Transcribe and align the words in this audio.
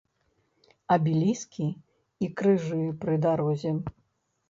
Абеліскі 0.95 1.67
і 2.25 2.33
крыжы 2.43 2.83
пры 3.05 3.23
дарозе. 3.31 3.71